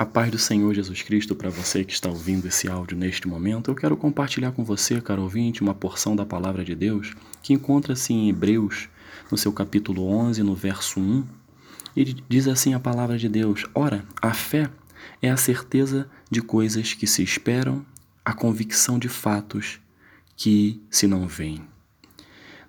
A 0.00 0.06
paz 0.06 0.30
do 0.30 0.38
Senhor 0.38 0.72
Jesus 0.72 1.02
Cristo 1.02 1.36
para 1.36 1.50
você 1.50 1.84
que 1.84 1.92
está 1.92 2.08
ouvindo 2.08 2.48
esse 2.48 2.66
áudio 2.66 2.96
neste 2.96 3.28
momento. 3.28 3.70
Eu 3.70 3.74
quero 3.74 3.94
compartilhar 3.98 4.50
com 4.50 4.64
você, 4.64 4.98
caro 4.98 5.20
ouvinte, 5.20 5.60
uma 5.60 5.74
porção 5.74 6.16
da 6.16 6.24
palavra 6.24 6.64
de 6.64 6.74
Deus 6.74 7.14
que 7.42 7.52
encontra-se 7.52 8.10
em 8.10 8.30
Hebreus, 8.30 8.88
no 9.30 9.36
seu 9.36 9.52
capítulo 9.52 10.06
11, 10.06 10.42
no 10.42 10.54
verso 10.54 10.98
1. 10.98 11.22
E 11.94 12.04
diz 12.26 12.48
assim 12.48 12.72
a 12.72 12.80
palavra 12.80 13.18
de 13.18 13.28
Deus: 13.28 13.66
Ora, 13.74 14.02
a 14.22 14.32
fé 14.32 14.70
é 15.20 15.28
a 15.28 15.36
certeza 15.36 16.08
de 16.30 16.40
coisas 16.40 16.94
que 16.94 17.06
se 17.06 17.22
esperam, 17.22 17.84
a 18.24 18.32
convicção 18.32 18.98
de 18.98 19.10
fatos 19.10 19.80
que 20.34 20.80
se 20.90 21.06
não 21.06 21.26
veem. 21.28 21.60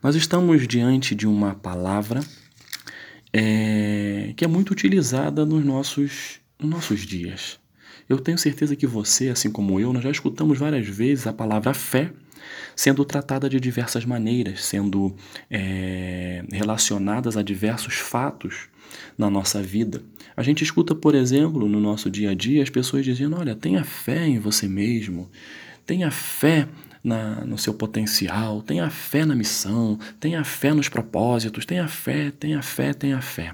Nós 0.03 0.17
estamos 0.17 0.67
diante 0.67 1.15
de 1.15 1.25
uma 1.25 1.55
palavra 1.55 2.19
é, 3.31 4.33
que 4.35 4.43
é 4.43 4.49
muito 4.49 4.71
utilizada 4.71 5.45
nos 5.45 5.63
nossos 5.63 6.40
nos 6.40 6.40
nossos 6.67 7.01
dias. 7.01 7.59
Eu 8.07 8.19
tenho 8.19 8.37
certeza 8.37 8.75
que 8.75 8.87
você, 8.87 9.29
assim 9.29 9.51
como 9.51 9.79
eu, 9.79 9.93
nós 9.93 10.03
já 10.03 10.11
escutamos 10.11 10.57
várias 10.57 10.87
vezes 10.87 11.27
a 11.27 11.33
palavra 11.33 11.73
fé 11.73 12.11
sendo 12.75 13.05
tratada 13.05 13.49
de 13.49 13.59
diversas 13.59 14.05
maneiras, 14.05 14.65
sendo 14.65 15.15
é, 15.49 16.43
relacionadas 16.51 17.37
a 17.37 17.41
diversos 17.41 17.95
fatos 17.95 18.67
na 19.17 19.29
nossa 19.29 19.61
vida. 19.61 20.01
A 20.35 20.43
gente 20.43 20.63
escuta, 20.63 20.95
por 20.95 21.15
exemplo, 21.15 21.67
no 21.67 21.79
nosso 21.79 22.09
dia 22.09 22.31
a 22.31 22.33
dia, 22.33 22.63
as 22.63 22.69
pessoas 22.69 23.05
dizendo: 23.05 23.37
olha, 23.37 23.55
tenha 23.55 23.83
fé 23.83 24.27
em 24.27 24.39
você 24.39 24.67
mesmo, 24.67 25.29
tenha 25.85 26.09
fé 26.09 26.67
na, 27.03 27.45
no 27.45 27.57
seu 27.57 27.73
potencial, 27.73 28.61
tenha 28.61 28.89
fé 28.89 29.25
na 29.25 29.35
missão, 29.35 29.97
tenha 30.19 30.43
fé 30.43 30.73
nos 30.73 30.89
propósitos, 30.89 31.65
tenha 31.65 31.87
fé, 31.87 32.31
tenha 32.31 32.61
fé, 32.61 32.93
tenha 32.93 33.21
fé. 33.21 33.53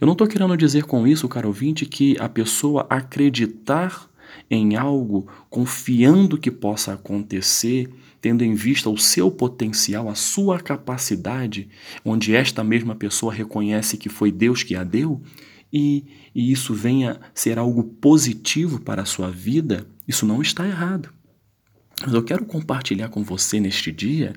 Eu 0.00 0.06
não 0.06 0.12
estou 0.12 0.26
querendo 0.26 0.56
dizer 0.56 0.84
com 0.84 1.06
isso, 1.06 1.28
caro 1.28 1.48
ouvinte, 1.48 1.86
que 1.86 2.16
a 2.18 2.28
pessoa 2.28 2.86
acreditar 2.88 4.08
em 4.50 4.76
algo, 4.76 5.26
confiando 5.48 6.38
que 6.38 6.50
possa 6.50 6.92
acontecer, 6.92 7.90
tendo 8.20 8.42
em 8.42 8.54
vista 8.54 8.88
o 8.88 8.98
seu 8.98 9.30
potencial, 9.30 10.08
a 10.08 10.14
sua 10.14 10.58
capacidade, 10.58 11.68
onde 12.04 12.34
esta 12.34 12.64
mesma 12.64 12.94
pessoa 12.94 13.32
reconhece 13.32 13.96
que 13.96 14.08
foi 14.08 14.32
Deus 14.32 14.62
que 14.62 14.74
a 14.74 14.84
deu, 14.84 15.20
e, 15.72 16.04
e 16.34 16.52
isso 16.52 16.72
venha 16.72 17.20
ser 17.34 17.58
algo 17.58 17.82
positivo 17.82 18.80
para 18.80 19.02
a 19.02 19.06
sua 19.06 19.30
vida, 19.30 19.86
isso 20.06 20.24
não 20.24 20.40
está 20.40 20.66
errado. 20.66 21.10
Mas 22.00 22.12
eu 22.12 22.22
quero 22.22 22.44
compartilhar 22.44 23.08
com 23.08 23.22
você 23.22 23.60
neste 23.60 23.90
dia 23.90 24.34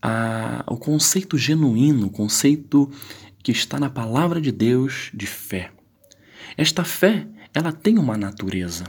a, 0.00 0.64
o 0.66 0.76
conceito 0.76 1.38
genuíno, 1.38 2.06
o 2.06 2.10
conceito 2.10 2.90
que 3.42 3.52
está 3.52 3.78
na 3.78 3.90
palavra 3.90 4.40
de 4.40 4.52
Deus 4.52 5.10
de 5.12 5.26
fé. 5.26 5.70
Esta 6.56 6.84
fé, 6.84 7.26
ela 7.54 7.72
tem 7.72 7.98
uma 7.98 8.16
natureza. 8.16 8.84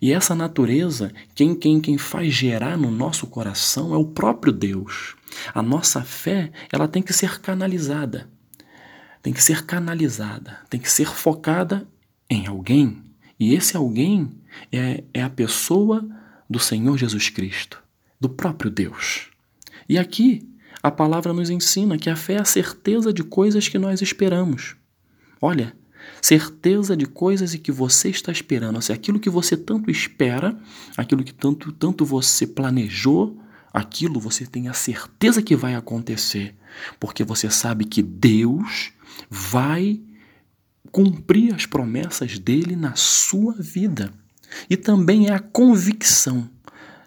E 0.00 0.12
essa 0.12 0.34
natureza, 0.34 1.12
quem, 1.34 1.54
quem, 1.54 1.80
quem 1.80 1.98
faz 1.98 2.32
gerar 2.32 2.76
no 2.76 2.90
nosso 2.90 3.26
coração 3.26 3.94
é 3.94 3.96
o 3.96 4.04
próprio 4.04 4.52
Deus. 4.52 5.16
A 5.54 5.62
nossa 5.62 6.02
fé, 6.02 6.52
ela 6.72 6.86
tem 6.86 7.02
que 7.02 7.12
ser 7.12 7.40
canalizada. 7.40 8.28
Tem 9.22 9.32
que 9.32 9.42
ser 9.42 9.64
canalizada, 9.64 10.58
tem 10.70 10.78
que 10.78 10.90
ser 10.90 11.08
focada 11.08 11.86
em 12.30 12.46
alguém. 12.46 13.02
E 13.38 13.54
esse 13.54 13.76
alguém 13.76 14.30
é, 14.70 15.02
é 15.12 15.22
a 15.22 15.30
pessoa 15.30 16.08
do 16.48 16.58
Senhor 16.58 16.96
Jesus 16.96 17.28
Cristo, 17.28 17.82
do 18.20 18.28
próprio 18.28 18.70
Deus. 18.70 19.28
E 19.88 19.98
aqui 19.98 20.48
a 20.82 20.90
palavra 20.90 21.32
nos 21.32 21.50
ensina 21.50 21.98
que 21.98 22.10
a 22.10 22.16
fé 22.16 22.34
é 22.34 22.40
a 22.40 22.44
certeza 22.44 23.12
de 23.12 23.22
coisas 23.22 23.68
que 23.68 23.78
nós 23.78 24.00
esperamos. 24.00 24.76
Olha, 25.40 25.74
certeza 26.22 26.96
de 26.96 27.06
coisas 27.06 27.54
e 27.54 27.58
que 27.58 27.72
você 27.72 28.08
está 28.08 28.32
esperando, 28.32 28.80
se 28.82 28.92
aquilo 28.92 29.20
que 29.20 29.30
você 29.30 29.56
tanto 29.56 29.90
espera, 29.90 30.58
aquilo 30.96 31.24
que 31.24 31.34
tanto 31.34 31.72
tanto 31.72 32.04
você 32.04 32.46
planejou, 32.46 33.38
aquilo 33.72 34.20
você 34.20 34.46
tem 34.46 34.68
a 34.68 34.72
certeza 34.72 35.42
que 35.42 35.56
vai 35.56 35.74
acontecer, 35.74 36.54
porque 36.98 37.24
você 37.24 37.50
sabe 37.50 37.84
que 37.84 38.02
Deus 38.02 38.92
vai 39.28 40.00
cumprir 40.90 41.54
as 41.54 41.66
promessas 41.66 42.38
dele 42.38 42.74
na 42.74 42.94
sua 42.94 43.54
vida. 43.54 44.12
E 44.70 44.76
também 44.76 45.28
é 45.28 45.34
a 45.34 45.38
convicção 45.38 46.48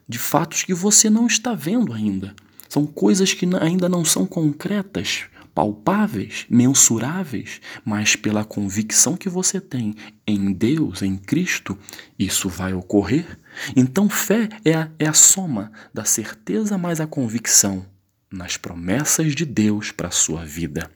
de 0.08 0.20
fatos 0.20 0.64
que 0.64 0.74
você 0.74 1.10
não 1.10 1.26
está 1.26 1.54
vendo 1.56 1.94
ainda, 1.94 2.36
são 2.72 2.86
coisas 2.86 3.34
que 3.34 3.46
ainda 3.60 3.90
não 3.90 4.06
são 4.06 4.26
concretas, 4.26 5.26
palpáveis, 5.54 6.46
mensuráveis, 6.50 7.60
mas 7.84 8.16
pela 8.16 8.46
convicção 8.46 9.18
que 9.18 9.28
você 9.28 9.60
tem 9.60 9.94
em 10.26 10.54
Deus, 10.54 11.02
em 11.02 11.18
Cristo, 11.18 11.78
isso 12.18 12.48
vai 12.48 12.74
ocorrer. 12.74 13.38
Então, 13.76 14.08
fé 14.08 14.48
é 14.64 14.74
a, 14.74 14.90
é 14.98 15.06
a 15.06 15.12
soma 15.12 15.70
da 15.94 16.06
certeza 16.06 16.78
mais 16.78 17.02
a 17.02 17.08
convicção 17.08 17.86
nas 18.32 18.56
promessas 18.56 19.36
de 19.36 19.46
Deus 19.46 19.92
para 19.92 20.08
a 20.08 20.12
sua 20.12 20.46
vida. 20.46 20.90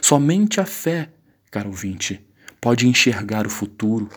Somente 0.00 0.58
a 0.58 0.64
fé, 0.64 1.10
caro 1.50 1.68
ouvinte, 1.68 2.18
pode 2.58 2.88
enxergar 2.88 3.46
o 3.46 3.50
futuro, 3.50 4.08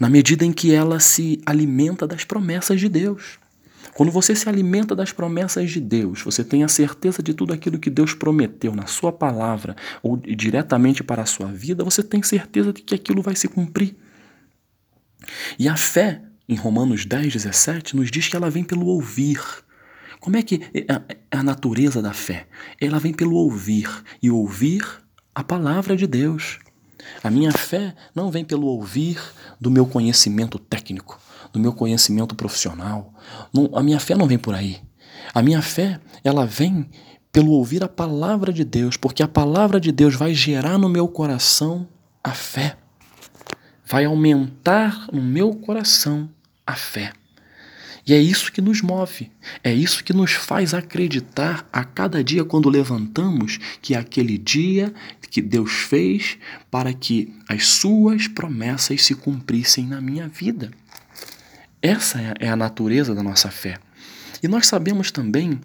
na 0.00 0.08
medida 0.08 0.42
em 0.42 0.54
que 0.54 0.72
ela 0.72 0.98
se 1.00 1.42
alimenta 1.44 2.06
das 2.06 2.24
promessas 2.24 2.80
de 2.80 2.88
Deus. 2.88 3.38
Quando 3.92 4.10
você 4.10 4.34
se 4.34 4.48
alimenta 4.48 4.94
das 4.94 5.12
promessas 5.12 5.70
de 5.70 5.80
Deus, 5.80 6.22
você 6.22 6.42
tem 6.42 6.64
a 6.64 6.68
certeza 6.68 7.22
de 7.22 7.34
tudo 7.34 7.52
aquilo 7.52 7.78
que 7.78 7.90
Deus 7.90 8.14
prometeu 8.14 8.74
na 8.74 8.86
sua 8.86 9.12
palavra 9.12 9.76
ou 10.02 10.16
diretamente 10.16 11.04
para 11.04 11.22
a 11.22 11.26
sua 11.26 11.46
vida, 11.46 11.84
você 11.84 12.02
tem 12.02 12.22
certeza 12.22 12.72
de 12.72 12.82
que 12.82 12.94
aquilo 12.94 13.22
vai 13.22 13.36
se 13.36 13.48
cumprir. 13.48 13.96
E 15.58 15.68
a 15.68 15.76
fé, 15.76 16.22
em 16.48 16.56
Romanos 16.56 17.04
10, 17.04 17.32
17, 17.32 17.96
nos 17.96 18.10
diz 18.10 18.28
que 18.28 18.36
ela 18.36 18.50
vem 18.50 18.64
pelo 18.64 18.86
ouvir. 18.86 19.40
Como 20.20 20.36
é 20.36 20.42
que 20.42 20.60
é 20.74 21.36
a 21.36 21.42
natureza 21.42 22.00
da 22.00 22.12
fé? 22.12 22.46
Ela 22.80 22.98
vem 22.98 23.12
pelo 23.12 23.36
ouvir 23.36 23.88
e 24.22 24.30
ouvir 24.30 24.84
a 25.34 25.44
palavra 25.44 25.96
de 25.96 26.06
Deus. 26.06 26.58
A 27.22 27.30
minha 27.30 27.52
fé 27.52 27.94
não 28.14 28.30
vem 28.30 28.44
pelo 28.44 28.66
ouvir 28.66 29.20
do 29.60 29.70
meu 29.70 29.86
conhecimento 29.86 30.58
técnico, 30.58 31.20
do 31.54 31.60
meu 31.60 31.72
conhecimento 31.72 32.34
profissional. 32.34 33.14
Não, 33.52 33.70
a 33.74 33.82
minha 33.82 34.00
fé 34.00 34.16
não 34.16 34.26
vem 34.26 34.36
por 34.36 34.54
aí. 34.54 34.82
A 35.32 35.40
minha 35.40 35.62
fé, 35.62 36.00
ela 36.24 36.44
vem 36.44 36.90
pelo 37.32 37.52
ouvir 37.52 37.82
a 37.84 37.88
palavra 37.88 38.52
de 38.52 38.64
Deus, 38.64 38.96
porque 38.96 39.22
a 39.22 39.28
palavra 39.28 39.80
de 39.80 39.92
Deus 39.92 40.16
vai 40.16 40.34
gerar 40.34 40.76
no 40.78 40.88
meu 40.88 41.06
coração 41.06 41.88
a 42.22 42.32
fé. 42.32 42.76
Vai 43.86 44.04
aumentar 44.04 45.06
no 45.12 45.22
meu 45.22 45.54
coração 45.54 46.28
a 46.66 46.74
fé. 46.74 47.12
E 48.06 48.12
é 48.12 48.18
isso 48.18 48.52
que 48.52 48.60
nos 48.60 48.82
move, 48.82 49.30
é 49.62 49.72
isso 49.72 50.04
que 50.04 50.12
nos 50.12 50.32
faz 50.32 50.74
acreditar 50.74 51.66
a 51.72 51.84
cada 51.84 52.22
dia 52.22 52.44
quando 52.44 52.68
levantamos 52.68 53.58
que 53.80 53.94
é 53.94 53.98
aquele 53.98 54.36
dia 54.36 54.92
que 55.30 55.40
Deus 55.40 55.72
fez 55.72 56.36
para 56.70 56.92
que 56.92 57.32
as 57.48 57.66
suas 57.66 58.28
promessas 58.28 59.02
se 59.02 59.14
cumprissem 59.14 59.86
na 59.86 60.02
minha 60.02 60.28
vida. 60.28 60.70
Essa 61.84 62.18
é, 62.18 62.46
é 62.46 62.48
a 62.48 62.56
natureza 62.56 63.14
da 63.14 63.22
nossa 63.22 63.50
fé. 63.50 63.76
E 64.42 64.48
nós 64.48 64.66
sabemos 64.66 65.10
também 65.10 65.60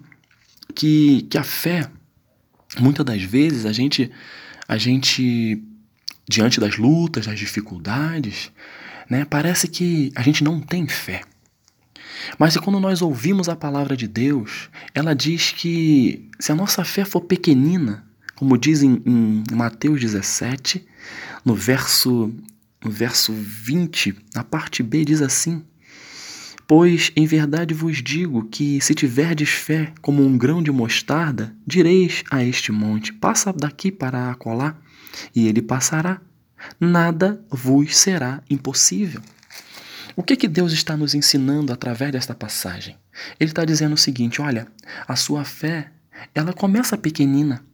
que, 0.74 1.22
que 1.30 1.38
a 1.38 1.42
fé, 1.42 1.90
muitas 2.78 3.06
das 3.06 3.22
vezes, 3.22 3.64
a 3.64 3.72
gente, 3.72 4.10
a 4.68 4.76
gente, 4.76 5.64
diante 6.28 6.60
das 6.60 6.76
lutas, 6.76 7.24
das 7.24 7.38
dificuldades, 7.38 8.52
né, 9.08 9.24
parece 9.24 9.66
que 9.66 10.12
a 10.14 10.20
gente 10.20 10.44
não 10.44 10.60
tem 10.60 10.86
fé. 10.86 11.22
Mas 12.38 12.54
quando 12.58 12.78
nós 12.78 13.00
ouvimos 13.00 13.48
a 13.48 13.56
palavra 13.56 13.96
de 13.96 14.06
Deus, 14.06 14.68
ela 14.94 15.14
diz 15.14 15.52
que 15.52 16.28
se 16.38 16.52
a 16.52 16.54
nossa 16.54 16.84
fé 16.84 17.02
for 17.02 17.22
pequenina, 17.22 18.04
como 18.34 18.58
diz 18.58 18.82
em, 18.82 19.02
em 19.06 19.42
Mateus 19.52 19.98
17, 19.98 20.86
no 21.46 21.54
verso, 21.54 22.30
no 22.84 22.90
verso 22.90 23.32
20, 23.32 24.14
na 24.34 24.44
parte 24.44 24.82
B, 24.82 25.02
diz 25.02 25.22
assim: 25.22 25.64
Pois 26.70 27.10
em 27.16 27.26
verdade 27.26 27.74
vos 27.74 28.00
digo 28.00 28.44
que, 28.44 28.80
se 28.80 28.94
tiverdes 28.94 29.48
fé 29.48 29.92
como 30.00 30.24
um 30.24 30.38
grão 30.38 30.62
de 30.62 30.70
mostarda, 30.70 31.52
direis 31.66 32.22
a 32.30 32.44
este 32.44 32.70
monte: 32.70 33.12
passa 33.12 33.52
daqui 33.52 33.90
para 33.90 34.30
acolá, 34.30 34.76
e 35.34 35.48
ele 35.48 35.62
passará. 35.62 36.20
Nada 36.78 37.44
vos 37.50 37.96
será 37.96 38.40
impossível. 38.48 39.20
O 40.14 40.22
que, 40.22 40.36
que 40.36 40.46
Deus 40.46 40.72
está 40.72 40.96
nos 40.96 41.12
ensinando 41.12 41.72
através 41.72 42.12
desta 42.12 42.36
passagem? 42.36 42.96
Ele 43.40 43.50
está 43.50 43.64
dizendo 43.64 43.94
o 43.94 43.98
seguinte: 43.98 44.40
olha, 44.40 44.68
a 45.08 45.16
sua 45.16 45.44
fé, 45.44 45.90
ela 46.32 46.52
começa 46.52 46.96
pequenina, 46.96 47.64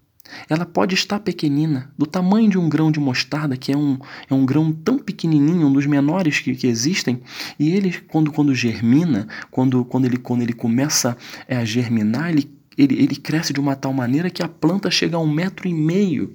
ela 0.49 0.65
pode 0.65 0.95
estar 0.95 1.21
pequenina, 1.21 1.91
do 1.97 2.07
tamanho 2.07 2.49
de 2.49 2.59
um 2.59 2.69
grão 2.69 2.91
de 2.91 3.01
mostarda, 3.01 3.57
que 3.57 3.73
é 3.73 3.77
um, 3.77 3.99
é 4.29 4.35
um 4.35 4.45
grão 4.45 4.73
tão 4.73 4.99
pequenininho, 4.99 5.67
um 5.67 5.73
dos 5.73 5.87
menores 5.87 6.41
que, 6.41 6.55
que 6.55 6.67
existem, 6.67 7.23
e 7.59 7.71
ele, 7.71 7.93
quando, 8.09 8.33
quando 8.33 8.55
germina, 8.55 9.27
quando, 9.51 9.85
quando, 9.85 10.05
ele, 10.07 10.17
quando 10.17 10.43
ele 10.43 10.53
começa 10.53 11.17
é, 11.49 11.57
a 11.57 11.65
germinar, 11.65 12.31
ele, 12.31 12.51
ele, 12.77 12.95
ele 13.03 13.17
cresce 13.17 13.53
de 13.53 13.61
uma 13.61 13.77
tal 13.77 13.93
maneira 13.93 14.31
que 14.31 14.43
a 14.43 14.49
planta 14.49 14.91
chega 14.91 15.17
a 15.17 15.21
um 15.21 15.31
metro 15.31 15.69
e 15.69 15.75
meio 15.75 16.35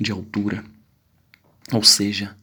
de 0.00 0.10
altura. 0.10 0.64
Ou 1.72 1.82
seja, 1.82 2.36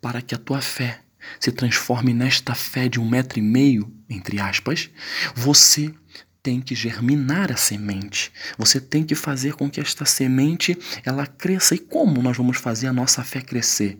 para 0.00 0.22
que 0.22 0.34
a 0.34 0.38
tua 0.38 0.60
fé 0.60 1.00
se 1.38 1.52
transforme 1.52 2.14
nesta 2.14 2.54
fé 2.54 2.88
de 2.88 2.98
um 2.98 3.08
metro 3.08 3.38
e 3.38 3.42
meio, 3.42 3.92
entre 4.08 4.40
aspas, 4.40 4.90
você 5.34 5.92
tem 6.42 6.60
que 6.60 6.74
germinar 6.74 7.52
a 7.52 7.56
semente. 7.56 8.32
Você 8.56 8.80
tem 8.80 9.04
que 9.04 9.14
fazer 9.14 9.54
com 9.54 9.70
que 9.70 9.80
esta 9.80 10.04
semente 10.04 10.76
ela 11.04 11.26
cresça. 11.26 11.74
E 11.74 11.78
como 11.78 12.22
nós 12.22 12.36
vamos 12.36 12.58
fazer 12.58 12.86
a 12.86 12.92
nossa 12.92 13.22
fé 13.22 13.40
crescer? 13.40 13.98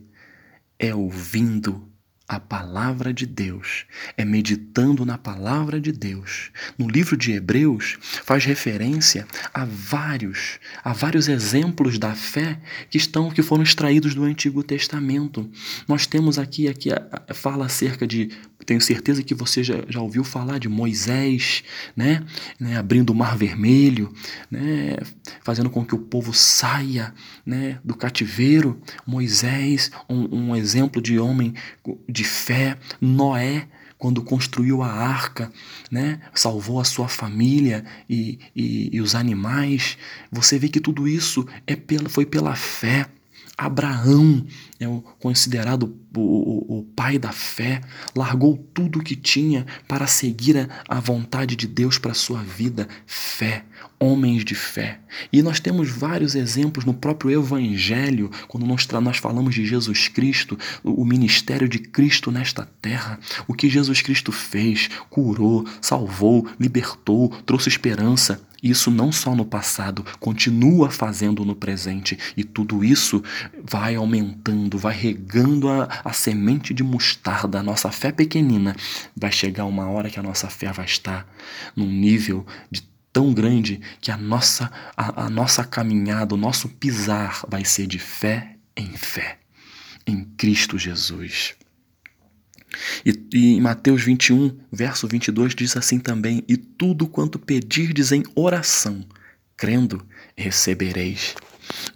É 0.78 0.94
ouvindo 0.94 1.90
a 2.30 2.38
palavra 2.38 3.12
de 3.12 3.26
Deus, 3.26 3.86
é 4.16 4.24
meditando 4.24 5.04
na 5.04 5.18
palavra 5.18 5.80
de 5.80 5.90
Deus. 5.90 6.52
No 6.78 6.88
livro 6.88 7.16
de 7.16 7.32
Hebreus 7.32 7.98
faz 8.00 8.44
referência 8.44 9.26
a 9.52 9.64
vários, 9.64 10.60
a 10.84 10.92
vários 10.92 11.26
exemplos 11.26 11.98
da 11.98 12.14
fé 12.14 12.60
que 12.88 12.96
estão 12.96 13.32
que 13.32 13.42
foram 13.42 13.64
extraídos 13.64 14.14
do 14.14 14.22
Antigo 14.22 14.62
Testamento. 14.62 15.50
Nós 15.88 16.06
temos 16.06 16.38
aqui 16.38 16.68
aqui 16.68 16.90
fala 17.34 17.66
acerca 17.66 18.06
de 18.06 18.30
tenho 18.64 18.80
certeza 18.80 19.22
que 19.22 19.34
você 19.34 19.62
já, 19.62 19.76
já 19.88 20.00
ouviu 20.00 20.22
falar 20.22 20.58
de 20.58 20.68
Moisés, 20.68 21.62
né? 21.96 22.24
né? 22.58 22.76
abrindo 22.76 23.10
o 23.10 23.14
mar 23.14 23.36
vermelho, 23.36 24.12
né? 24.50 24.96
fazendo 25.42 25.70
com 25.70 25.84
que 25.84 25.94
o 25.94 25.98
povo 25.98 26.32
saia 26.32 27.14
né? 27.44 27.78
do 27.84 27.94
cativeiro. 27.94 28.80
Moisés, 29.06 29.90
um, 30.08 30.50
um 30.50 30.56
exemplo 30.56 31.00
de 31.00 31.18
homem 31.18 31.54
de 32.08 32.24
fé. 32.24 32.78
Noé, 33.00 33.68
quando 33.98 34.22
construiu 34.22 34.82
a 34.82 34.90
arca, 34.90 35.52
né? 35.90 36.20
salvou 36.34 36.80
a 36.80 36.84
sua 36.84 37.08
família 37.08 37.84
e, 38.08 38.38
e, 38.56 38.90
e 38.96 39.00
os 39.00 39.14
animais. 39.14 39.98
Você 40.32 40.58
vê 40.58 40.68
que 40.68 40.80
tudo 40.80 41.06
isso 41.06 41.46
é 41.66 41.76
pela, 41.76 42.08
foi 42.08 42.24
pela 42.24 42.54
fé. 42.54 43.06
Abraão 43.60 44.46
é 44.80 44.86
considerado 45.18 45.94
o, 46.16 46.78
o, 46.78 46.82
pai 46.82 47.18
da 47.18 47.32
fé, 47.32 47.80
largou 48.16 48.56
tudo 48.74 48.98
o 48.98 49.02
que 49.02 49.14
tinha 49.14 49.66
para 49.86 50.06
seguir 50.06 50.56
a, 50.56 50.68
a 50.88 51.00
vontade 51.00 51.54
de 51.54 51.66
Deus 51.66 51.98
para 51.98 52.12
a 52.12 52.14
sua 52.14 52.42
vida. 52.42 52.88
Fé, 53.06 53.64
homens 53.98 54.44
de 54.44 54.54
fé. 54.54 55.00
E 55.32 55.42
nós 55.42 55.60
temos 55.60 55.88
vários 55.90 56.34
exemplos 56.34 56.84
no 56.84 56.94
próprio 56.94 57.30
Evangelho, 57.30 58.30
quando 58.48 58.66
nós, 58.66 58.86
nós 58.88 59.18
falamos 59.18 59.54
de 59.54 59.64
Jesus 59.64 60.08
Cristo, 60.08 60.58
o, 60.82 61.02
o 61.02 61.04
ministério 61.04 61.68
de 61.68 61.78
Cristo 61.78 62.30
nesta 62.30 62.68
terra, 62.80 63.18
o 63.46 63.54
que 63.54 63.68
Jesus 63.68 64.00
Cristo 64.02 64.32
fez, 64.32 64.88
curou, 65.08 65.66
salvou, 65.80 66.46
libertou, 66.58 67.28
trouxe 67.44 67.68
esperança. 67.68 68.40
Isso 68.62 68.90
não 68.90 69.10
só 69.10 69.34
no 69.34 69.44
passado, 69.44 70.04
continua 70.18 70.90
fazendo 70.90 71.44
no 71.44 71.54
presente. 71.54 72.18
E 72.36 72.44
tudo 72.44 72.84
isso 72.84 73.22
vai 73.62 73.94
aumentando, 73.94 74.76
vai 74.76 74.94
regando 74.94 75.68
a, 75.68 75.88
a 76.04 76.12
semente 76.12 76.72
de 76.74 76.82
mostarda. 76.82 77.60
A 77.60 77.62
nossa 77.62 77.90
fé 77.90 78.12
pequenina 78.12 78.74
vai 79.16 79.32
chegar 79.32 79.64
uma 79.64 79.88
hora 79.88 80.10
que 80.10 80.18
a 80.18 80.22
nossa 80.22 80.48
fé 80.48 80.72
vai 80.72 80.84
estar 80.84 81.26
num 81.76 81.86
nível 81.86 82.46
de 82.70 82.88
tão 83.12 83.32
grande 83.32 83.80
que 84.00 84.10
a 84.10 84.16
nossa, 84.16 84.70
a, 84.96 85.26
a 85.26 85.30
nossa 85.30 85.64
caminhada, 85.64 86.34
o 86.34 86.38
nosso 86.38 86.68
pisar 86.68 87.44
vai 87.48 87.64
ser 87.64 87.86
de 87.86 87.98
fé 87.98 88.56
em 88.76 88.96
fé, 88.96 89.38
em 90.06 90.24
Cristo 90.36 90.78
Jesus. 90.78 91.54
E, 93.04 93.10
e, 93.32 93.56
em 93.56 93.60
Mateus 93.60 94.02
21, 94.02 94.56
verso 94.70 95.08
22, 95.08 95.54
diz 95.54 95.76
assim 95.76 95.98
também: 95.98 96.44
E 96.48 96.56
tudo 96.56 97.08
quanto 97.08 97.38
pedirdes 97.38 98.12
em 98.12 98.22
oração, 98.34 99.04
crendo, 99.56 100.06
recebereis. 100.36 101.34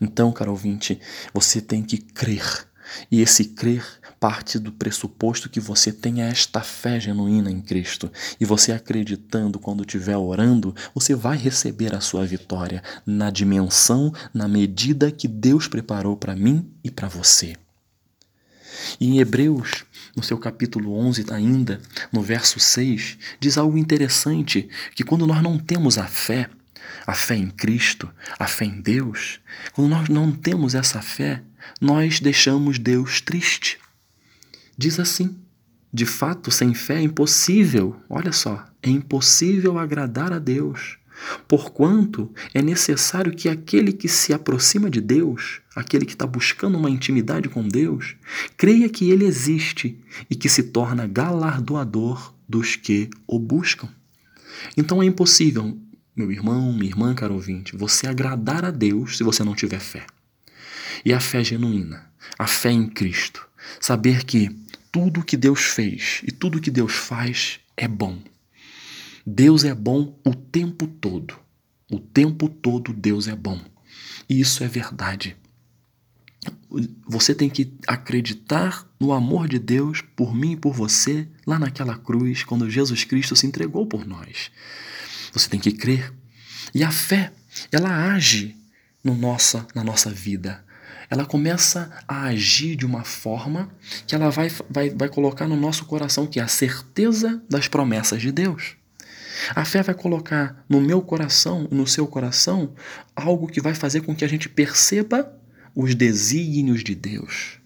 Então, 0.01 0.33
caro 0.33 0.51
ouvinte, 0.51 1.01
você 1.33 1.61
tem 1.61 1.83
que 1.83 1.99
crer. 1.99 2.67
E 3.11 3.21
esse 3.21 3.47
crer 3.47 3.85
parte 4.25 4.59
do 4.59 4.73
pressuposto 4.73 5.51
que 5.51 5.61
você 5.61 5.93
tenha 5.93 6.25
esta 6.25 6.63
fé 6.63 6.99
genuína 6.99 7.51
em 7.51 7.61
Cristo. 7.61 8.11
E 8.41 8.45
você 8.45 8.73
acreditando 8.73 9.59
quando 9.59 9.83
estiver 9.83 10.17
orando, 10.17 10.75
você 10.95 11.15
vai 11.15 11.37
receber 11.37 11.95
a 11.95 12.01
sua 12.01 12.25
vitória 12.25 12.83
na 13.05 13.31
dimensão, 13.31 14.13
na 14.33 14.49
medida 14.49 15.11
que 15.11 15.29
Deus 15.29 15.69
preparou 15.69 16.17
para 16.17 16.35
mim 16.35 16.71
e 16.83 16.91
para 16.91 17.07
você. 17.07 17.55
E 19.01 19.09
em 19.09 19.19
Hebreus, 19.19 19.85
no 20.17 20.23
seu 20.23 20.39
capítulo 20.39 20.97
11 20.97 21.27
ainda, 21.31 21.81
no 22.13 22.23
verso 22.23 22.59
6, 22.59 23.19
diz 23.39 23.59
algo 23.59 23.77
interessante, 23.77 24.69
que 24.95 25.05
quando 25.05 25.27
nós 25.27 25.43
não 25.43 25.59
temos 25.59 25.99
a 25.99 26.07
fé, 26.07 26.49
a 27.07 27.15
fé 27.15 27.37
em 27.37 27.51
Cristo, 27.51 28.11
a 28.39 28.47
fé 28.47 28.65
em 28.65 28.81
Deus, 28.81 29.41
quando 29.73 29.91
nós 29.91 30.09
não 30.09 30.33
temos 30.33 30.75
essa 30.75 31.03
fé, 31.03 31.43
nós 31.81 32.21
deixamos 32.21 32.79
Deus 32.79 33.21
triste. 33.21 33.79
Diz 34.77 34.99
assim: 34.99 35.37
de 35.95 36.05
fato, 36.05 36.51
sem 36.51 36.75
fé 36.75 36.97
é 36.97 37.03
impossível, 37.03 37.95
olha 38.11 38.33
só, 38.33 38.67
é 38.83 38.91
impossível 38.91 39.79
agradar 39.79 40.33
a 40.33 40.41
Deus. 40.41 40.99
Porquanto 41.47 42.33
é 42.53 42.61
necessário 42.61 43.31
que 43.31 43.49
aquele 43.49 43.93
que 43.93 44.09
se 44.09 44.35
aproxima 44.35 44.91
de 44.91 45.01
Deus, 45.01 45.61
aquele 45.77 46.05
que 46.05 46.15
está 46.15 46.27
buscando 46.27 46.77
uma 46.77 46.91
intimidade 46.91 47.49
com 47.49 47.63
Deus, 47.63 48.17
creia 48.57 48.89
que 48.89 49.09
Ele 49.09 49.25
existe 49.25 49.97
e 50.29 50.35
que 50.35 50.49
se 50.49 50.65
torna 50.65 51.07
galardoador 51.07 52.35
dos 52.49 52.75
que 52.75 53.09
o 53.25 53.39
buscam. 53.39 53.89
Então 54.77 55.01
é 55.01 55.07
impossível, 55.07 55.79
meu 56.17 56.33
irmão, 56.33 56.73
minha 56.73 56.91
irmã, 56.91 57.15
caro 57.15 57.35
ouvinte, 57.35 57.77
você 57.77 58.09
agradar 58.09 58.65
a 58.65 58.73
Deus 58.73 59.17
se 59.17 59.23
você 59.23 59.45
não 59.45 59.55
tiver 59.55 59.81
fé. 59.81 60.05
E 61.05 61.13
a 61.13 61.21
fé 61.21 61.43
genuína, 61.43 62.11
a 62.39 62.47
fé 62.47 62.71
em 62.71 62.89
Cristo, 62.89 63.47
saber 63.81 64.25
que 64.25 64.51
tudo 64.93 65.25
que 65.25 65.37
Deus 65.37 65.61
fez 65.63 66.21
e 66.25 66.31
tudo 66.31 66.61
que 66.61 66.71
Deus 66.71 66.93
faz 66.93 67.61
é 67.77 67.89
bom 67.89 68.23
Deus 69.27 69.65
é 69.65 69.75
bom 69.75 70.19
o 70.25 70.35
tempo 70.35 70.87
todo. 70.87 71.39
O 71.91 71.99
tempo 71.99 72.49
todo 72.49 72.93
Deus 72.93 73.27
é 73.27 73.35
bom. 73.35 73.59
E 74.29 74.39
isso 74.39 74.63
é 74.63 74.69
verdade. 74.69 75.35
Você 77.07 77.35
tem 77.35 77.49
que 77.49 77.73
acreditar 77.87 78.87
no 79.01 79.13
amor 79.13 79.49
de 79.49 79.59
Deus 79.59 80.03
por 80.15 80.35
mim 80.35 80.53
e 80.53 80.57
por 80.57 80.75
você 80.75 81.27
lá 81.47 81.59
naquela 81.59 81.97
cruz, 81.97 82.45
quando 82.45 82.69
Jesus 82.69 83.05
Cristo 83.05 83.35
se 83.35 83.47
entregou 83.47 83.87
por 83.87 84.07
nós. 84.07 84.51
Você 85.33 85.49
tem 85.49 85.61
que 85.61 85.73
crer. 85.73 86.13
E 86.75 86.85
a 86.85 86.91
fé, 86.91 87.33
ela 87.73 88.13
age 88.13 88.55
no 89.03 89.15
nossa, 89.15 89.67
na 89.75 89.83
nossa 89.83 90.11
vida. 90.11 90.64
Ela 91.11 91.25
começa 91.25 91.91
a 92.09 92.25
agir 92.25 92.77
de 92.77 92.87
uma 92.87 93.05
forma 93.05 93.71
que 94.07 94.15
ela 94.15 94.31
vai, 94.31 94.51
vai, 94.69 94.91
vai 94.91 95.09
colocar 95.09 95.47
no 95.47 95.57
nosso 95.57 95.85
coração 95.85 96.27
que 96.27 96.41
é 96.41 96.43
a 96.43 96.49
certeza 96.49 97.43
das 97.49 97.69
promessas 97.69 98.21
de 98.21 98.33
Deus. 98.33 98.77
A 99.55 99.65
fé 99.65 99.83
vai 99.83 99.95
colocar 99.95 100.65
no 100.69 100.81
meu 100.81 101.03
coração, 101.03 101.69
no 101.71 101.87
seu 101.87 102.07
coração, 102.07 102.73
algo 103.15 103.47
que 103.47 103.61
vai 103.61 103.75
fazer 103.75 104.03
com 104.03 104.15
que 104.15 104.25
a 104.25 104.29
gente 104.29 104.49
perceba 104.49 105.33
os 105.75 105.95
desígnios 105.95 106.85
de 106.85 106.95
Deus. 106.95 107.59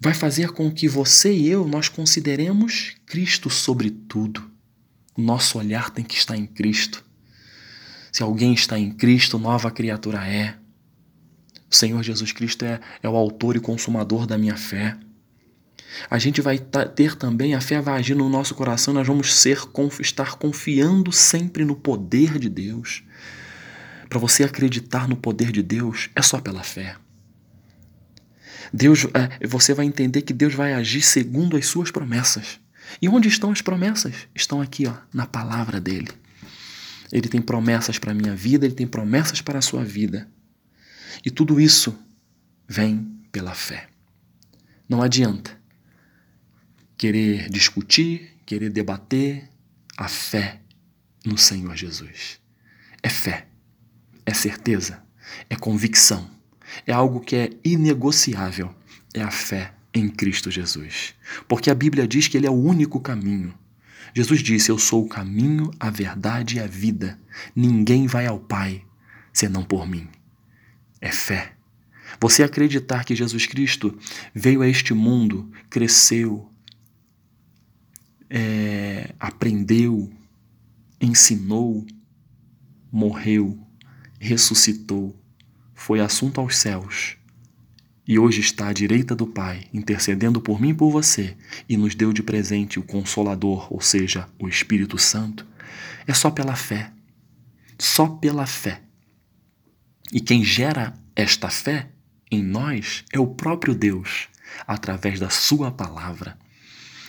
Vai 0.00 0.14
fazer 0.14 0.52
com 0.52 0.70
que 0.70 0.88
você 0.88 1.32
e 1.32 1.48
eu 1.48 1.66
nós 1.66 1.88
consideremos 1.88 2.94
Cristo 3.04 3.50
sobre 3.50 3.90
tudo. 3.90 4.48
Nosso 5.16 5.58
olhar 5.58 5.90
tem 5.90 6.04
que 6.04 6.16
estar 6.16 6.36
em 6.36 6.46
Cristo. 6.46 7.04
Se 8.12 8.22
alguém 8.22 8.54
está 8.54 8.78
em 8.78 8.92
Cristo, 8.92 9.38
nova 9.38 9.70
criatura 9.70 10.26
é. 10.26 10.56
O 11.70 11.74
Senhor 11.74 12.02
Jesus 12.02 12.32
Cristo 12.32 12.64
é, 12.64 12.80
é 13.02 13.08
o 13.08 13.16
autor 13.16 13.56
e 13.56 13.60
consumador 13.60 14.26
da 14.26 14.38
minha 14.38 14.56
fé. 14.56 14.96
A 16.08 16.18
gente 16.18 16.40
vai 16.40 16.58
ter 16.58 17.16
também, 17.16 17.54
a 17.54 17.60
fé 17.60 17.80
vai 17.80 17.98
agir 17.98 18.14
no 18.14 18.28
nosso 18.28 18.54
coração, 18.54 18.94
nós 18.94 19.06
vamos 19.06 19.34
ser, 19.34 19.58
estar 20.00 20.36
confiando 20.36 21.12
sempre 21.12 21.64
no 21.64 21.74
poder 21.74 22.38
de 22.38 22.48
Deus. 22.48 23.02
Para 24.08 24.18
você 24.18 24.44
acreditar 24.44 25.08
no 25.08 25.16
poder 25.16 25.50
de 25.50 25.62
Deus, 25.62 26.08
é 26.14 26.22
só 26.22 26.40
pela 26.40 26.62
fé. 26.62 26.96
Deus, 28.72 29.06
é, 29.14 29.46
você 29.46 29.74
vai 29.74 29.86
entender 29.86 30.22
que 30.22 30.32
Deus 30.32 30.54
vai 30.54 30.74
agir 30.74 31.02
segundo 31.02 31.56
as 31.56 31.66
suas 31.66 31.90
promessas. 31.90 32.60
E 33.00 33.08
onde 33.08 33.28
estão 33.28 33.50
as 33.50 33.60
promessas? 33.60 34.14
Estão 34.34 34.60
aqui, 34.60 34.86
ó, 34.86 34.94
na 35.12 35.26
palavra 35.26 35.80
dele. 35.80 36.08
Ele 37.12 37.28
tem 37.28 37.40
promessas 37.40 37.98
para 37.98 38.12
a 38.12 38.14
minha 38.14 38.34
vida, 38.34 38.66
ele 38.66 38.74
tem 38.74 38.86
promessas 38.86 39.40
para 39.40 39.58
a 39.58 39.62
sua 39.62 39.84
vida. 39.84 40.28
E 41.24 41.30
tudo 41.30 41.60
isso 41.60 41.98
vem 42.66 43.04
pela 43.30 43.54
fé. 43.54 43.88
Não 44.88 45.02
adianta 45.02 45.58
querer 46.96 47.48
discutir, 47.48 48.36
querer 48.44 48.70
debater 48.70 49.48
a 49.96 50.08
fé 50.08 50.60
no 51.24 51.38
Senhor 51.38 51.76
Jesus. 51.76 52.40
É 53.02 53.08
fé, 53.08 53.46
é 54.24 54.34
certeza, 54.34 55.02
é 55.48 55.56
convicção, 55.56 56.28
é 56.86 56.92
algo 56.92 57.20
que 57.20 57.36
é 57.36 57.50
inegociável. 57.64 58.74
É 59.14 59.22
a 59.22 59.30
fé 59.30 59.72
em 59.92 60.08
Cristo 60.08 60.50
Jesus. 60.50 61.14
Porque 61.46 61.70
a 61.70 61.74
Bíblia 61.74 62.06
diz 62.06 62.28
que 62.28 62.36
Ele 62.36 62.46
é 62.46 62.50
o 62.50 62.54
único 62.54 63.00
caminho. 63.00 63.54
Jesus 64.14 64.42
disse: 64.42 64.70
Eu 64.70 64.78
sou 64.78 65.04
o 65.04 65.08
caminho, 65.08 65.70
a 65.80 65.90
verdade 65.90 66.56
e 66.56 66.60
a 66.60 66.66
vida. 66.66 67.18
Ninguém 67.54 68.06
vai 68.06 68.26
ao 68.26 68.38
Pai 68.38 68.84
senão 69.32 69.62
por 69.62 69.88
mim. 69.88 70.08
É 71.00 71.10
fé. 71.10 71.52
Você 72.20 72.42
acreditar 72.42 73.04
que 73.04 73.14
Jesus 73.14 73.46
Cristo 73.46 73.96
veio 74.34 74.62
a 74.62 74.68
este 74.68 74.92
mundo, 74.92 75.50
cresceu, 75.70 76.50
é, 78.28 79.14
aprendeu, 79.20 80.10
ensinou, 81.00 81.86
morreu, 82.90 83.58
ressuscitou, 84.18 85.14
foi 85.74 86.00
assunto 86.00 86.40
aos 86.40 86.56
céus 86.56 87.18
e 88.08 88.18
hoje 88.18 88.40
está 88.40 88.68
à 88.68 88.72
direita 88.72 89.14
do 89.14 89.26
Pai, 89.26 89.66
intercedendo 89.72 90.40
por 90.40 90.58
mim 90.58 90.70
e 90.70 90.74
por 90.74 90.90
você, 90.90 91.36
e 91.68 91.76
nos 91.76 91.94
deu 91.94 92.10
de 92.10 92.22
presente 92.22 92.78
o 92.78 92.82
Consolador, 92.82 93.70
ou 93.70 93.82
seja, 93.82 94.26
o 94.38 94.48
Espírito 94.48 94.96
Santo, 94.96 95.46
é 96.06 96.14
só 96.14 96.30
pela 96.30 96.56
fé. 96.56 96.90
Só 97.78 98.06
pela 98.08 98.46
fé. 98.46 98.80
E 100.12 100.20
quem 100.20 100.42
gera 100.42 100.94
esta 101.14 101.48
fé 101.48 101.88
em 102.30 102.42
nós 102.42 103.04
é 103.12 103.18
o 103.18 103.26
próprio 103.26 103.74
Deus, 103.74 104.28
através 104.66 105.20
da 105.20 105.30
Sua 105.30 105.70
palavra, 105.70 106.38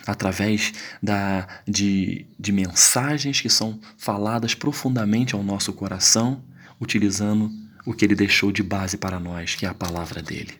através 0.06 0.72
da, 1.02 1.46
de, 1.66 2.26
de 2.38 2.52
mensagens 2.52 3.40
que 3.40 3.48
são 3.48 3.80
faladas 3.96 4.54
profundamente 4.54 5.34
ao 5.34 5.42
nosso 5.42 5.72
coração, 5.72 6.42
utilizando 6.80 7.50
o 7.86 7.94
que 7.94 8.04
Ele 8.04 8.14
deixou 8.14 8.52
de 8.52 8.62
base 8.62 8.96
para 8.96 9.18
nós, 9.18 9.54
que 9.54 9.64
é 9.64 9.68
a 9.68 9.74
palavra 9.74 10.22
dele. 10.22 10.54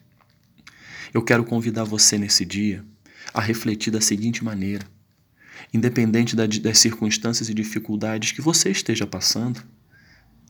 Eu 1.13 1.23
quero 1.23 1.45
convidar 1.45 1.85
você 1.85 2.17
nesse 2.17 2.45
dia 2.45 2.85
a 3.35 3.41
refletir 3.41 3.93
da 3.93 4.01
seguinte 4.01 4.45
maneira: 4.45 4.87
independente 5.73 6.37
das 6.37 6.79
circunstâncias 6.79 7.49
e 7.49 7.55
dificuldades 7.55 8.33
que 8.33 8.41
você 8.41 8.71
esteja 8.71 9.07
passando, 9.07 9.63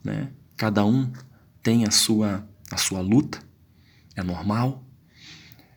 né? 0.03 0.29
Cada 0.55 0.85
um 0.85 1.11
tem 1.61 1.85
a 1.85 1.91
sua 1.91 2.47
a 2.71 2.77
sua 2.77 3.01
luta, 3.01 3.39
é 4.15 4.23
normal, 4.23 4.81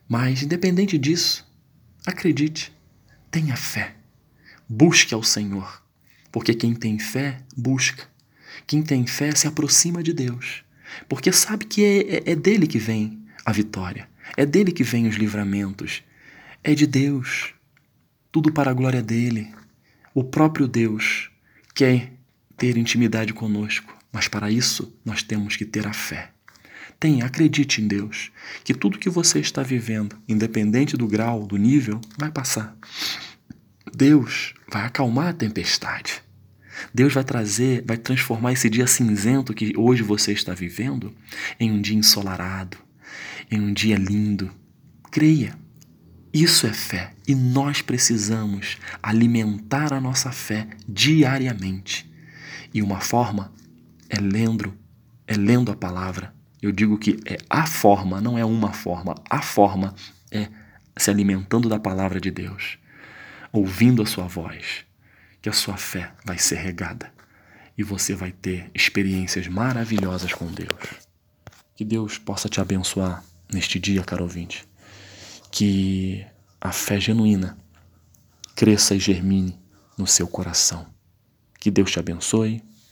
mas 0.07 0.41
independente 0.41 0.97
disso, 0.97 1.45
acredite, 2.05 2.71
tenha 3.29 3.57
fé, 3.57 3.97
busque 4.67 5.13
ao 5.13 5.21
Senhor, 5.21 5.83
porque 6.31 6.53
quem 6.53 6.73
tem 6.73 6.97
fé 6.97 7.41
busca, 7.55 8.07
quem 8.65 8.81
tem 8.81 9.05
fé 9.05 9.35
se 9.35 9.45
aproxima 9.45 10.01
de 10.01 10.13
Deus, 10.13 10.63
porque 11.09 11.31
sabe 11.33 11.65
que 11.65 11.83
é, 11.83 12.15
é, 12.15 12.31
é 12.31 12.35
dele 12.35 12.65
que 12.65 12.79
vem 12.79 13.25
a 13.45 13.51
vitória. 13.51 14.09
É 14.35 14.45
dele 14.45 14.71
que 14.71 14.83
vêm 14.83 15.07
os 15.07 15.15
livramentos. 15.15 16.03
É 16.63 16.73
de 16.73 16.87
Deus. 16.87 17.53
Tudo 18.31 18.51
para 18.51 18.71
a 18.71 18.73
glória 18.73 19.01
dele. 19.01 19.53
O 20.13 20.23
próprio 20.23 20.67
Deus 20.67 21.29
quer 21.73 22.13
ter 22.57 22.77
intimidade 22.77 23.33
conosco, 23.33 23.94
mas 24.15 24.29
para 24.29 24.49
isso 24.49 24.97
nós 25.03 25.21
temos 25.21 25.57
que 25.57 25.65
ter 25.65 25.85
a 25.85 25.91
fé. 25.91 26.31
Tenha, 26.97 27.25
acredite 27.25 27.81
em 27.81 27.87
Deus, 27.87 28.31
que 28.63 28.73
tudo 28.73 28.97
que 28.97 29.09
você 29.09 29.41
está 29.41 29.61
vivendo, 29.61 30.15
independente 30.25 30.95
do 30.95 31.05
grau, 31.05 31.45
do 31.45 31.57
nível, 31.57 31.99
vai 32.17 32.31
passar. 32.31 32.77
Deus 33.93 34.53
vai 34.71 34.85
acalmar 34.85 35.27
a 35.27 35.33
tempestade. 35.33 36.23
Deus 36.93 37.13
vai 37.13 37.25
trazer, 37.25 37.83
vai 37.85 37.97
transformar 37.97 38.53
esse 38.53 38.69
dia 38.69 38.87
cinzento 38.87 39.53
que 39.53 39.73
hoje 39.75 40.01
você 40.01 40.31
está 40.31 40.53
vivendo 40.53 41.13
em 41.59 41.69
um 41.69 41.81
dia 41.81 41.97
ensolarado, 41.97 42.77
em 43.51 43.59
um 43.59 43.73
dia 43.73 43.97
lindo. 43.97 44.49
Creia. 45.11 45.57
Isso 46.33 46.65
é 46.65 46.71
fé 46.73 47.11
e 47.27 47.35
nós 47.35 47.81
precisamos 47.81 48.77
alimentar 49.03 49.91
a 49.91 49.99
nossa 49.99 50.31
fé 50.31 50.69
diariamente. 50.87 52.09
E 52.73 52.81
uma 52.81 53.01
forma 53.01 53.53
é 54.09 54.19
lendo, 54.19 54.73
é 55.27 55.35
lendo 55.35 55.71
a 55.71 55.75
palavra. 55.75 56.33
Eu 56.61 56.71
digo 56.71 56.97
que 56.97 57.19
é 57.25 57.37
a 57.49 57.65
forma, 57.65 58.21
não 58.21 58.37
é 58.37 58.45
uma 58.45 58.73
forma. 58.73 59.15
A 59.29 59.41
forma 59.41 59.93
é 60.31 60.49
se 60.97 61.09
alimentando 61.09 61.69
da 61.69 61.79
palavra 61.79 62.19
de 62.19 62.31
Deus, 62.31 62.77
ouvindo 63.51 64.01
a 64.01 64.05
sua 64.05 64.27
voz, 64.27 64.85
que 65.41 65.49
a 65.49 65.53
sua 65.53 65.77
fé 65.77 66.11
vai 66.25 66.37
ser 66.37 66.55
regada 66.55 67.13
e 67.77 67.83
você 67.83 68.15
vai 68.15 68.31
ter 68.31 68.69
experiências 68.73 69.47
maravilhosas 69.47 70.33
com 70.33 70.47
Deus. 70.47 71.05
Que 71.75 71.83
Deus 71.83 72.17
possa 72.17 72.47
te 72.47 72.61
abençoar 72.61 73.23
neste 73.51 73.77
dia, 73.79 74.03
caro 74.03 74.23
ouvinte, 74.23 74.67
que 75.51 76.25
a 76.59 76.71
fé 76.71 76.99
genuína 76.99 77.57
cresça 78.55 78.95
e 78.95 78.99
germine 78.99 79.59
no 79.97 80.07
seu 80.07 80.27
coração. 80.27 80.87
Que 81.59 81.69
Deus 81.69 81.91
te 81.91 81.99
abençoe, 81.99 82.63